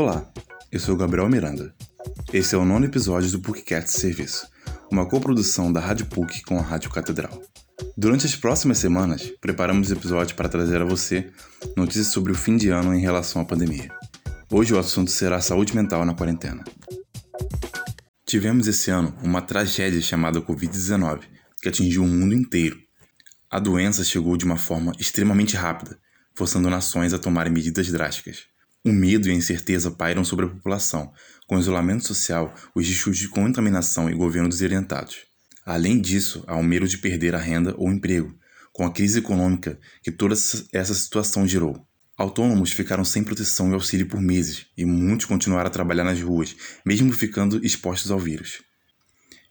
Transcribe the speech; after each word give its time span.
Olá, 0.00 0.32
eu 0.70 0.78
sou 0.78 0.96
Gabriel 0.96 1.28
Miranda. 1.28 1.74
Esse 2.32 2.54
é 2.54 2.58
o 2.58 2.64
nono 2.64 2.84
episódio 2.84 3.32
do 3.32 3.40
PUCCAT 3.40 3.90
Serviço, 3.90 4.46
uma 4.92 5.08
coprodução 5.08 5.72
da 5.72 5.80
Rádio 5.80 6.06
PUC 6.06 6.44
com 6.44 6.56
a 6.56 6.62
Rádio 6.62 6.88
Catedral. 6.88 7.42
Durante 7.96 8.24
as 8.24 8.36
próximas 8.36 8.78
semanas, 8.78 9.32
preparamos 9.40 9.90
episódios 9.90 10.34
para 10.34 10.48
trazer 10.48 10.80
a 10.80 10.84
você 10.84 11.32
notícias 11.76 12.06
sobre 12.06 12.30
o 12.30 12.34
fim 12.36 12.56
de 12.56 12.68
ano 12.68 12.94
em 12.94 13.00
relação 13.00 13.42
à 13.42 13.44
pandemia. 13.44 13.90
Hoje 14.48 14.72
o 14.72 14.78
assunto 14.78 15.10
será 15.10 15.40
saúde 15.40 15.74
mental 15.74 16.04
na 16.04 16.14
quarentena. 16.14 16.62
Tivemos 18.24 18.68
esse 18.68 18.92
ano 18.92 19.12
uma 19.24 19.42
tragédia 19.42 20.00
chamada 20.00 20.40
Covid-19, 20.40 21.22
que 21.60 21.68
atingiu 21.68 22.04
o 22.04 22.06
mundo 22.06 22.36
inteiro. 22.36 22.78
A 23.50 23.58
doença 23.58 24.04
chegou 24.04 24.36
de 24.36 24.44
uma 24.44 24.58
forma 24.58 24.92
extremamente 24.96 25.56
rápida, 25.56 25.98
forçando 26.36 26.70
nações 26.70 27.12
a 27.12 27.18
tomarem 27.18 27.52
medidas 27.52 27.90
drásticas. 27.90 28.46
O 28.88 28.92
medo 28.94 29.28
e 29.28 29.30
a 29.30 29.34
incerteza 29.34 29.90
pairam 29.90 30.24
sobre 30.24 30.46
a 30.46 30.48
população, 30.48 31.12
com 31.46 31.56
o 31.56 31.60
isolamento 31.60 32.06
social, 32.06 32.54
os 32.74 32.88
riscos 32.88 33.18
de 33.18 33.28
contaminação 33.28 34.08
e 34.08 34.14
governo 34.14 34.48
desorientados. 34.48 35.26
Além 35.62 36.00
disso, 36.00 36.42
há 36.46 36.56
o 36.56 36.62
medo 36.62 36.88
de 36.88 36.96
perder 36.96 37.34
a 37.34 37.38
renda 37.38 37.74
ou 37.76 37.92
emprego, 37.92 38.34
com 38.72 38.86
a 38.86 38.90
crise 38.90 39.18
econômica 39.18 39.78
que 40.02 40.10
toda 40.10 40.34
essa 40.72 40.94
situação 40.94 41.46
gerou. 41.46 41.86
Autônomos 42.16 42.72
ficaram 42.72 43.04
sem 43.04 43.22
proteção 43.22 43.70
e 43.70 43.74
auxílio 43.74 44.08
por 44.08 44.22
meses, 44.22 44.64
e 44.74 44.86
muitos 44.86 45.26
continuaram 45.26 45.68
a 45.68 45.70
trabalhar 45.70 46.04
nas 46.04 46.22
ruas, 46.22 46.56
mesmo 46.82 47.12
ficando 47.12 47.62
expostos 47.62 48.10
ao 48.10 48.18
vírus. 48.18 48.62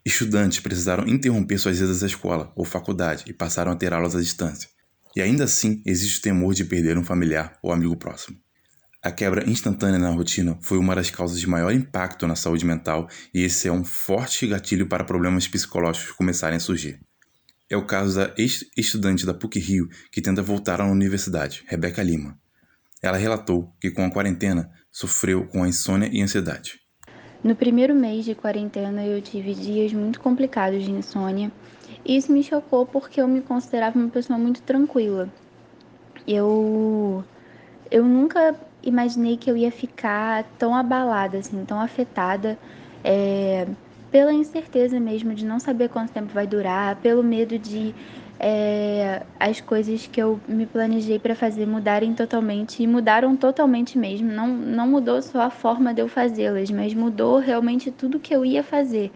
Estudantes 0.03 0.59
precisaram 0.59 1.07
interromper 1.07 1.59
suas 1.59 1.79
idas 1.79 2.01
à 2.01 2.07
escola 2.07 2.51
ou 2.55 2.65
faculdade 2.65 3.23
e 3.27 3.33
passaram 3.33 3.71
a 3.71 3.75
ter 3.75 3.93
aulas 3.93 4.15
à 4.15 4.19
distância. 4.19 4.67
E 5.15 5.21
ainda 5.21 5.43
assim 5.43 5.83
existe 5.85 6.17
o 6.17 6.21
temor 6.23 6.55
de 6.55 6.65
perder 6.65 6.97
um 6.97 7.03
familiar 7.03 7.55
ou 7.61 7.71
amigo 7.71 7.95
próximo. 7.95 8.35
A 9.07 9.11
quebra 9.11 9.49
instantânea 9.49 9.97
na 9.97 10.09
rotina 10.09 10.57
foi 10.59 10.77
uma 10.77 10.93
das 10.93 11.09
causas 11.09 11.39
de 11.39 11.47
maior 11.47 11.71
impacto 11.71 12.27
na 12.27 12.35
saúde 12.35 12.65
mental 12.65 13.07
e 13.33 13.41
esse 13.41 13.69
é 13.69 13.71
um 13.71 13.81
forte 13.81 14.45
gatilho 14.45 14.85
para 14.85 15.05
problemas 15.05 15.47
psicológicos 15.47 16.11
começarem 16.11 16.57
a 16.57 16.59
surgir. 16.59 16.99
É 17.69 17.77
o 17.77 17.85
caso 17.85 18.17
da 18.17 18.33
ex-estudante 18.37 19.25
da 19.25 19.33
PUC-Rio 19.33 19.87
que 20.11 20.21
tenta 20.21 20.41
voltar 20.41 20.81
à 20.81 20.85
universidade, 20.85 21.63
Rebeca 21.67 22.03
Lima. 22.03 22.37
Ela 23.01 23.15
relatou 23.15 23.73
que 23.79 23.89
com 23.89 24.03
a 24.03 24.11
quarentena 24.11 24.69
sofreu 24.91 25.47
com 25.47 25.63
a 25.63 25.69
insônia 25.69 26.09
e 26.11 26.21
ansiedade. 26.21 26.77
No 27.41 27.55
primeiro 27.55 27.95
mês 27.95 28.25
de 28.25 28.35
quarentena 28.35 29.05
eu 29.05 29.21
tive 29.21 29.53
dias 29.55 29.93
muito 29.93 30.19
complicados 30.19 30.83
de 30.83 30.91
insônia 30.91 31.49
e 32.03 32.17
isso 32.17 32.29
me 32.29 32.43
chocou 32.43 32.85
porque 32.85 33.21
eu 33.21 33.27
me 33.29 33.39
considerava 33.39 33.97
uma 33.97 34.09
pessoa 34.09 34.37
muito 34.37 34.61
tranquila. 34.63 35.31
Eu 36.27 37.23
eu 37.89 38.03
nunca 38.05 38.53
imaginei 38.83 39.37
que 39.37 39.49
eu 39.49 39.57
ia 39.57 39.71
ficar 39.71 40.43
tão 40.57 40.75
abalada, 40.75 41.37
assim, 41.37 41.63
tão 41.65 41.79
afetada, 41.79 42.57
é, 43.03 43.67
pela 44.11 44.33
incerteza 44.33 44.99
mesmo 44.99 45.33
de 45.33 45.45
não 45.45 45.59
saber 45.59 45.89
quanto 45.89 46.11
tempo 46.11 46.33
vai 46.33 46.47
durar, 46.47 46.95
pelo 46.97 47.23
medo 47.23 47.57
de 47.57 47.93
é, 48.39 49.23
as 49.39 49.59
coisas 49.59 50.07
que 50.07 50.21
eu 50.21 50.39
me 50.47 50.65
planejei 50.65 51.19
para 51.19 51.35
fazer 51.35 51.65
mudarem 51.65 52.13
totalmente 52.13 52.81
e 52.81 52.87
mudaram 52.87 53.35
totalmente 53.35 53.97
mesmo. 53.97 54.31
Não, 54.31 54.47
não 54.47 54.87
mudou 54.87 55.21
só 55.21 55.41
a 55.41 55.49
forma 55.49 55.93
de 55.93 56.01
eu 56.01 56.07
fazê-las, 56.07 56.69
mas 56.69 56.93
mudou 56.93 57.39
realmente 57.39 57.91
tudo 57.91 58.19
que 58.19 58.33
eu 58.33 58.45
ia 58.45 58.63
fazer. 58.63 59.11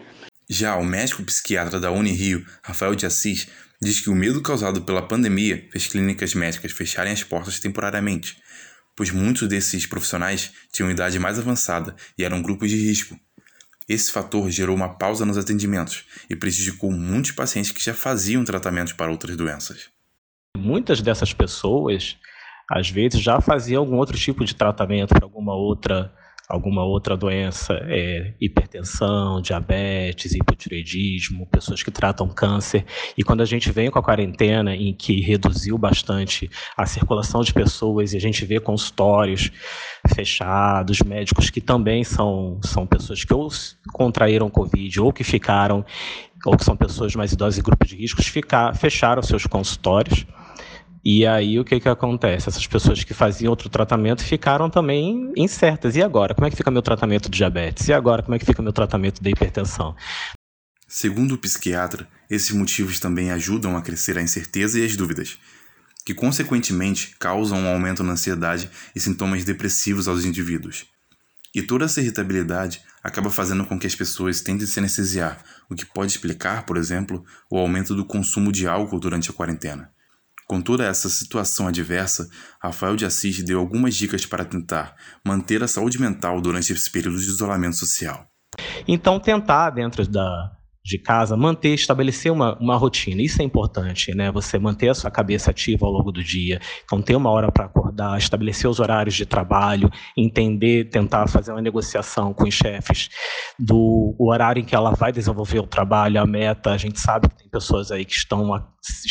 Já 0.50 0.76
o 0.76 0.84
médico 0.84 1.22
psiquiatra 1.22 1.80
da 1.80 1.90
Unirio, 1.90 2.44
Rafael 2.62 2.94
de 2.94 3.06
Assis, 3.06 3.48
diz 3.80 4.00
que 4.00 4.10
o 4.10 4.14
medo 4.14 4.42
causado 4.42 4.82
pela 4.82 5.02
pandemia 5.02 5.66
fez 5.70 5.86
clínicas 5.86 6.34
médicas 6.34 6.72
fecharem 6.72 7.12
as 7.12 7.24
portas 7.24 7.58
temporariamente 7.58 8.36
pois 8.96 9.10
muitos 9.10 9.48
desses 9.48 9.86
profissionais 9.86 10.52
tinham 10.72 10.90
idade 10.90 11.18
mais 11.18 11.38
avançada 11.38 11.94
e 12.18 12.24
eram 12.24 12.42
grupos 12.42 12.70
de 12.70 12.76
risco. 12.76 13.18
Esse 13.88 14.12
fator 14.12 14.50
gerou 14.50 14.76
uma 14.76 14.96
pausa 14.96 15.24
nos 15.24 15.36
atendimentos 15.36 16.04
e 16.30 16.36
prejudicou 16.36 16.90
muitos 16.90 17.32
pacientes 17.32 17.72
que 17.72 17.82
já 17.82 17.92
faziam 17.92 18.44
tratamentos 18.44 18.92
para 18.92 19.10
outras 19.10 19.36
doenças. 19.36 19.90
Muitas 20.56 21.00
dessas 21.00 21.32
pessoas, 21.32 22.16
às 22.70 22.88
vezes, 22.88 23.20
já 23.20 23.40
faziam 23.40 23.80
algum 23.80 23.96
outro 23.96 24.16
tipo 24.16 24.44
de 24.44 24.54
tratamento 24.54 25.14
para 25.14 25.24
alguma 25.24 25.54
outra 25.54 26.14
alguma 26.48 26.84
outra 26.84 27.16
doença, 27.16 27.74
é, 27.88 28.34
hipertensão, 28.40 29.40
diabetes, 29.40 30.34
hipotireoidismo, 30.34 31.46
pessoas 31.46 31.82
que 31.82 31.90
tratam 31.90 32.28
câncer. 32.28 32.84
E 33.16 33.22
quando 33.22 33.40
a 33.40 33.44
gente 33.44 33.70
vem 33.72 33.90
com 33.90 33.98
a 33.98 34.02
quarentena, 34.02 34.74
em 34.74 34.92
que 34.92 35.20
reduziu 35.20 35.78
bastante 35.78 36.50
a 36.76 36.84
circulação 36.86 37.42
de 37.42 37.52
pessoas 37.52 38.12
e 38.12 38.16
a 38.16 38.20
gente 38.20 38.44
vê 38.44 38.60
consultórios 38.60 39.50
fechados, 40.14 41.00
médicos 41.00 41.48
que 41.48 41.60
também 41.60 42.04
são, 42.04 42.60
são 42.62 42.86
pessoas 42.86 43.24
que 43.24 43.32
ou 43.32 43.48
contraíram 43.92 44.50
Covid 44.50 45.00
ou 45.00 45.12
que 45.12 45.24
ficaram, 45.24 45.84
ou 46.44 46.56
que 46.56 46.64
são 46.64 46.76
pessoas 46.76 47.14
mais 47.14 47.32
idosas 47.32 47.58
e 47.58 47.62
grupos 47.62 47.88
de 47.88 47.96
riscos, 47.96 48.26
ficar, 48.26 48.74
fecharam 48.76 49.22
seus 49.22 49.46
consultórios. 49.46 50.26
E 51.04 51.26
aí 51.26 51.58
o 51.58 51.64
que, 51.64 51.80
que 51.80 51.88
acontece? 51.88 52.48
Essas 52.48 52.66
pessoas 52.66 53.02
que 53.02 53.12
faziam 53.12 53.50
outro 53.50 53.68
tratamento 53.68 54.22
ficaram 54.22 54.70
também 54.70 55.32
incertas. 55.36 55.96
E 55.96 56.02
agora? 56.02 56.34
Como 56.34 56.46
é 56.46 56.50
que 56.50 56.56
fica 56.56 56.70
meu 56.70 56.82
tratamento 56.82 57.28
de 57.28 57.38
diabetes? 57.38 57.88
E 57.88 57.92
agora? 57.92 58.22
Como 58.22 58.34
é 58.34 58.38
que 58.38 58.46
fica 58.46 58.62
meu 58.62 58.72
tratamento 58.72 59.22
da 59.22 59.28
hipertensão? 59.28 59.96
Segundo 60.86 61.32
o 61.32 61.38
psiquiatra, 61.38 62.06
esses 62.30 62.52
motivos 62.52 63.00
também 63.00 63.32
ajudam 63.32 63.76
a 63.76 63.82
crescer 63.82 64.16
a 64.16 64.22
incerteza 64.22 64.78
e 64.78 64.84
as 64.84 64.94
dúvidas, 64.94 65.38
que 66.04 66.14
consequentemente 66.14 67.16
causam 67.18 67.58
um 67.58 67.66
aumento 67.66 68.04
na 68.04 68.12
ansiedade 68.12 68.70
e 68.94 69.00
sintomas 69.00 69.44
depressivos 69.44 70.06
aos 70.06 70.24
indivíduos. 70.24 70.86
E 71.54 71.62
toda 71.62 71.86
essa 71.86 72.00
irritabilidade 72.00 72.80
acaba 73.02 73.30
fazendo 73.30 73.64
com 73.64 73.78
que 73.78 73.86
as 73.86 73.94
pessoas 73.94 74.40
tentem 74.40 74.66
se 74.66 74.78
anestesiar, 74.78 75.42
o 75.68 75.74
que 75.74 75.84
pode 75.84 76.12
explicar, 76.12 76.64
por 76.64 76.76
exemplo, 76.76 77.24
o 77.50 77.58
aumento 77.58 77.94
do 77.94 78.04
consumo 78.04 78.52
de 78.52 78.68
álcool 78.68 79.00
durante 79.00 79.30
a 79.30 79.34
quarentena. 79.34 79.90
Com 80.52 80.60
toda 80.60 80.84
essa 80.84 81.08
situação 81.08 81.66
adversa, 81.66 82.28
Rafael 82.62 82.94
de 82.94 83.06
Assis 83.06 83.42
deu 83.42 83.58
algumas 83.58 83.94
dicas 83.94 84.26
para 84.26 84.44
tentar 84.44 84.94
manter 85.26 85.62
a 85.62 85.66
saúde 85.66 85.98
mental 85.98 86.42
durante 86.42 86.74
esse 86.74 86.92
período 86.92 87.16
de 87.16 87.24
isolamento 87.24 87.76
social. 87.76 88.26
Então, 88.86 89.18
tentar, 89.18 89.70
dentro 89.70 90.06
da, 90.06 90.52
de 90.84 90.98
casa, 90.98 91.38
manter, 91.38 91.72
estabelecer 91.72 92.30
uma, 92.30 92.58
uma 92.58 92.76
rotina. 92.76 93.22
Isso 93.22 93.40
é 93.40 93.44
importante, 93.46 94.14
né? 94.14 94.30
Você 94.30 94.58
manter 94.58 94.90
a 94.90 94.94
sua 94.94 95.10
cabeça 95.10 95.52
ativa 95.52 95.86
ao 95.86 95.92
longo 95.92 96.12
do 96.12 96.22
dia. 96.22 96.60
Então, 96.84 97.00
ter 97.00 97.16
uma 97.16 97.30
hora 97.30 97.50
para 97.50 97.64
acordar, 97.64 98.18
estabelecer 98.18 98.68
os 98.68 98.78
horários 98.78 99.14
de 99.14 99.24
trabalho, 99.24 99.90
entender, 100.14 100.90
tentar 100.90 101.28
fazer 101.28 101.52
uma 101.52 101.62
negociação 101.62 102.34
com 102.34 102.44
os 102.44 102.52
chefes 102.52 103.08
do 103.58 104.14
horário 104.18 104.60
em 104.60 104.66
que 104.66 104.74
ela 104.74 104.90
vai 104.90 105.12
desenvolver 105.12 105.60
o 105.60 105.66
trabalho, 105.66 106.20
a 106.20 106.26
meta. 106.26 106.72
A 106.72 106.76
gente 106.76 107.00
sabe 107.00 107.26
que 107.30 107.38
tem 107.38 107.48
pessoas 107.48 107.90
aí 107.90 108.04
que 108.04 108.12
estão 108.12 108.52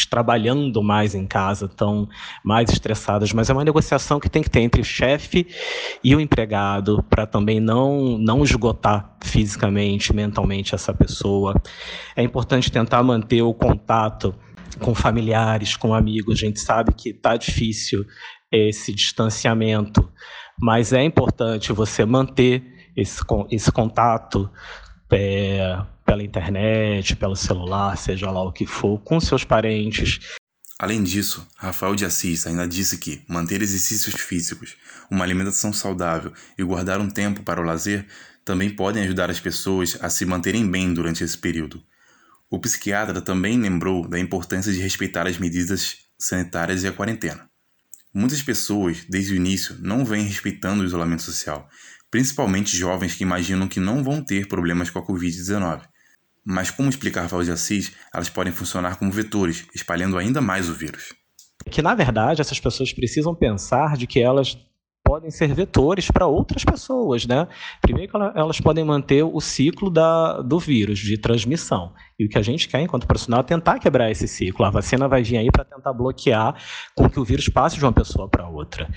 trabalhando 0.09 0.84
mais 0.84 1.16
em 1.16 1.26
casa, 1.26 1.66
estão 1.66 2.08
mais 2.44 2.70
estressadas, 2.70 3.32
mas 3.32 3.50
é 3.50 3.54
uma 3.54 3.64
negociação 3.64 4.20
que 4.20 4.30
tem 4.30 4.44
que 4.44 4.50
ter 4.50 4.59
entre 4.59 4.82
o 4.82 4.86
chefe 4.86 5.48
e 6.04 6.16
o 6.16 6.20
empregado 6.20 7.04
para 7.09 7.26
também 7.26 7.59
não, 7.59 8.18
não 8.18 8.44
esgotar 8.44 9.16
fisicamente, 9.24 10.14
mentalmente 10.14 10.76
essa 10.76 10.94
pessoa 10.94 11.56
é 12.16 12.24
importante 12.24 12.72
tentar 12.72 13.02
manter 13.04 13.42
o 13.42 13.54
contato 13.54 14.36
com 14.80 14.94
familiares, 14.94 15.76
com 15.76 15.94
amigos. 15.94 16.36
A 16.36 16.46
gente 16.46 16.60
sabe 16.60 16.94
que 16.94 17.10
está 17.10 17.38
difícil 17.38 18.06
esse 18.52 18.94
distanciamento, 18.94 20.10
mas 20.60 20.92
é 20.92 21.04
importante 21.04 21.72
você 21.72 22.06
manter 22.06 22.64
esse, 22.96 23.22
esse 23.50 23.72
contato 23.72 24.50
é, 25.12 25.81
pela 26.12 26.24
internet, 26.24 27.16
pelo 27.16 27.38
celular, 27.38 27.98
seja 27.98 28.30
lá 28.30 28.44
o 28.44 28.52
que 28.52 28.66
for, 28.66 29.00
com 29.00 29.18
seus 29.18 29.46
parentes. 29.46 30.20
Além 30.78 31.02
disso, 31.02 31.48
Rafael 31.56 31.96
de 31.96 32.04
Assis 32.04 32.46
ainda 32.46 32.68
disse 32.68 32.98
que 32.98 33.24
manter 33.30 33.62
exercícios 33.62 34.16
físicos, 34.16 34.75
uma 35.10 35.24
alimentação 35.24 35.72
saudável 35.72 36.34
e 36.58 36.63
guardar 36.66 37.00
um 37.00 37.10
tempo 37.10 37.44
para 37.44 37.62
o 37.62 37.63
lazer 37.63 38.06
também 38.44 38.69
podem 38.69 39.04
ajudar 39.04 39.31
as 39.31 39.40
pessoas 39.40 39.98
a 40.02 40.10
se 40.10 40.25
manterem 40.25 40.69
bem 40.69 40.94
durante 40.94 41.24
esse 41.24 41.38
período. 41.38 41.81
O 42.50 42.60
psiquiatra 42.60 43.22
também 43.22 43.57
lembrou 43.57 44.06
da 44.06 44.19
importância 44.19 44.74
de 44.74 44.81
respeitar 44.81 45.25
as 45.28 45.38
medidas 45.38 45.96
sanitárias 46.19 46.84
e 46.84 46.90
a 46.90 46.92
quarentena. 46.92 47.50
Muitas 48.14 48.42
pessoas, 48.42 49.06
desde 49.07 49.31
o 49.31 49.38
início, 49.38 49.78
não 49.80 50.04
vêm 50.04 50.25
respeitando 50.25 50.84
o 50.84 50.86
isolamento 50.86 51.22
social, 51.22 51.69
principalmente 52.10 52.75
jovens 52.75 53.16
que 53.16 53.24
imaginam 53.24 53.66
que 53.66 53.80
não 53.80 54.04
vão 54.04 54.22
ter 54.22 54.50
problemas 54.50 54.90
com 54.90 55.00
a 55.00 55.07
Covid-19. 55.07 55.90
Mas, 56.46 56.72
como 56.72 56.90
explicar 56.90 57.22
Rafael 57.22 57.44
de 57.44 57.52
Assis, 57.52 57.92
elas 58.14 58.30
podem 58.30 58.52
funcionar 58.52 58.98
como 58.98 59.12
vetores, 59.12 59.68
espalhando 59.76 60.18
ainda 60.18 60.42
mais 60.42 60.70
o 60.70 60.74
vírus. 60.74 61.14
Que, 61.70 61.82
na 61.82 61.94
verdade, 61.94 62.42
essas 62.42 62.60
pessoas 62.60 62.92
precisam 62.92 63.36
pensar 63.36 63.96
de 63.96 64.08
que 64.08 64.20
elas 64.20 64.58
podem 65.12 65.30
ser 65.30 65.54
vetores 65.54 66.10
para 66.10 66.25
outras 66.25 66.63
pessoas, 66.63 67.28
né? 67.28 67.46
Primeiro 67.81 68.13
elas 68.34 68.62
podem 68.62 68.81
manter 68.86 69.24
o 69.24 69.42
ciclo 69.42 69.90
da, 69.90 70.42
do 70.42 70.58
vírus 70.58 71.00
de 71.00 71.18
transmissão. 71.18 71.92
E 72.18 72.24
o 72.24 72.30
que 72.30 72.38
a 72.38 72.42
gente 72.42 72.69
quer, 72.69 72.80
enquanto 72.80 73.06
profissional, 73.06 73.42
é 73.42 73.44
tentar 73.44 73.78
quebrar 73.78 74.10
esse 74.10 74.25
ciclo. 74.25 74.63
A 74.63 74.69
vacina 74.69 75.10
vai 75.10 75.22
vir 75.22 75.36
aí 75.36 75.52
para 75.52 75.66
tentar 75.66 75.92
bloquear 75.92 76.56
com 76.96 77.10
que 77.10 77.19
o 77.19 77.25
vírus 77.25 77.50
passe 77.50 77.78
de 77.78 77.84
uma 77.84 77.92
pessoa 77.92 78.30
para 78.30 78.48
outra. 78.48 78.90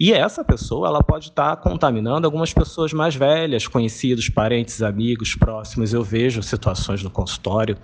E 0.00 0.12
essa 0.12 0.42
pessoa, 0.42 0.88
ela 0.88 1.00
pode 1.00 1.28
estar 1.28 1.54
tá 1.54 1.62
contaminando 1.62 2.26
algumas 2.26 2.52
pessoas 2.52 2.92
mais 2.92 3.14
velhas, 3.14 3.68
conhecidos, 3.68 4.28
parentes, 4.28 4.82
amigos, 4.82 5.36
próximos. 5.36 5.94
Eu 5.94 6.02
vejo 6.02 6.42
situações 6.42 7.04
no 7.04 7.10
consultório 7.10 7.78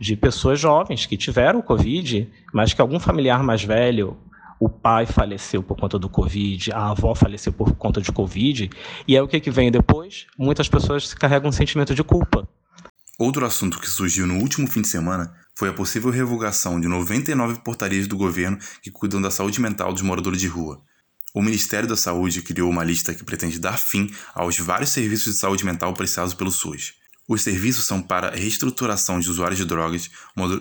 de 0.00 0.16
pessoas 0.16 0.58
jovens 0.58 1.04
que 1.04 1.16
tiveram 1.18 1.60
Covid, 1.60 2.26
mas 2.54 2.72
que 2.72 2.80
algum 2.80 2.98
familiar 2.98 3.42
mais 3.42 3.62
velho 3.62 4.16
o 4.60 4.68
pai 4.68 5.06
faleceu 5.06 5.62
por 5.62 5.76
conta 5.78 5.98
do 5.98 6.08
Covid, 6.08 6.72
a 6.72 6.90
avó 6.90 7.14
faleceu 7.14 7.52
por 7.52 7.74
conta 7.76 8.00
de 8.00 8.10
Covid, 8.10 8.70
e 9.06 9.16
aí 9.16 9.22
o 9.22 9.28
que, 9.28 9.40
que 9.40 9.50
vem 9.50 9.70
depois? 9.70 10.26
Muitas 10.36 10.68
pessoas 10.68 11.14
carregam 11.14 11.48
um 11.48 11.52
sentimento 11.52 11.94
de 11.94 12.02
culpa. 12.02 12.48
Outro 13.18 13.44
assunto 13.44 13.78
que 13.80 13.88
surgiu 13.88 14.26
no 14.26 14.38
último 14.38 14.66
fim 14.68 14.82
de 14.82 14.88
semana 14.88 15.34
foi 15.54 15.68
a 15.68 15.72
possível 15.72 16.10
revogação 16.10 16.80
de 16.80 16.86
99 16.86 17.60
portarias 17.64 18.06
do 18.06 18.16
governo 18.16 18.58
que 18.80 18.90
cuidam 18.90 19.20
da 19.20 19.30
saúde 19.30 19.60
mental 19.60 19.92
dos 19.92 20.02
moradores 20.02 20.40
de 20.40 20.46
rua. 20.46 20.80
O 21.34 21.42
Ministério 21.42 21.88
da 21.88 21.96
Saúde 21.96 22.42
criou 22.42 22.70
uma 22.70 22.82
lista 22.82 23.12
que 23.12 23.24
pretende 23.24 23.58
dar 23.58 23.76
fim 23.76 24.10
aos 24.34 24.56
vários 24.58 24.90
serviços 24.90 25.34
de 25.34 25.38
saúde 25.40 25.64
mental 25.64 25.92
prestados 25.92 26.32
pelo 26.32 26.50
SUS. 26.50 26.94
Os 27.28 27.42
serviços 27.42 27.84
são 27.84 28.00
para 28.00 28.30
reestruturação 28.30 29.20
de 29.20 29.28
usuários 29.28 29.58
de 29.58 29.66
drogas, 29.66 30.10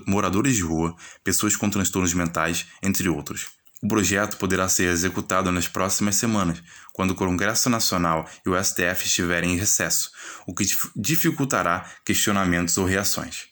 moradores 0.05 0.55
de 0.55 0.63
rua, 0.63 0.95
pessoas 1.23 1.55
com 1.55 1.69
transtornos 1.69 2.13
mentais, 2.13 2.65
entre 2.83 3.07
outros. 3.07 3.47
O 3.83 3.87
projeto 3.87 4.37
poderá 4.37 4.67
ser 4.67 4.89
executado 4.89 5.51
nas 5.51 5.67
próximas 5.67 6.15
semanas, 6.15 6.63
quando 6.93 7.11
o 7.11 7.15
Congresso 7.15 7.69
Nacional 7.69 8.27
e 8.43 8.49
o 8.49 8.63
STF 8.63 9.05
estiverem 9.05 9.53
em 9.53 9.57
recesso, 9.57 10.09
o 10.47 10.53
que 10.53 10.65
dificultará 10.95 11.85
questionamentos 12.03 12.77
ou 12.77 12.85
reações. 12.85 13.45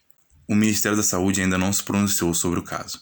O 0.48 0.56
Ministério 0.56 0.98
da 0.98 1.04
Saúde 1.04 1.42
ainda 1.42 1.60
não 1.60 1.72
se 1.72 1.83
pronunciou 1.83 2.33
sobre 2.33 2.60
o 2.60 2.63
caso. 2.63 3.00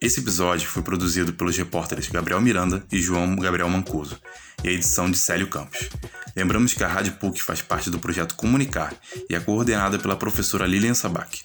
Esse 0.00 0.20
episódio 0.20 0.66
foi 0.66 0.82
produzido 0.82 1.34
pelos 1.34 1.56
repórteres 1.58 2.08
Gabriel 2.08 2.40
Miranda 2.40 2.82
e 2.90 2.98
João 3.02 3.36
Gabriel 3.36 3.68
Mancuso, 3.68 4.18
e 4.64 4.68
a 4.68 4.72
edição 4.72 5.10
de 5.10 5.18
Célio 5.18 5.48
Campos. 5.48 5.90
Lembramos 6.34 6.72
que 6.72 6.84
a 6.84 6.88
Rádio 6.88 7.14
PUC 7.14 7.42
faz 7.42 7.60
parte 7.60 7.90
do 7.90 7.98
projeto 7.98 8.34
Comunicar 8.36 8.94
e 9.28 9.34
é 9.34 9.40
coordenada 9.40 9.98
pela 9.98 10.16
professora 10.16 10.66
Lilian 10.66 10.94
Sabac. 10.94 11.44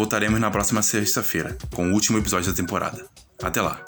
Voltaremos 0.00 0.40
na 0.40 0.50
próxima 0.50 0.80
sexta-feira, 0.80 1.58
com 1.74 1.90
o 1.90 1.92
último 1.92 2.16
episódio 2.16 2.50
da 2.50 2.56
temporada. 2.56 3.04
Até 3.42 3.60
lá! 3.60 3.84